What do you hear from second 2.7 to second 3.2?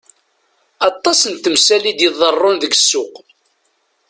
ssuq.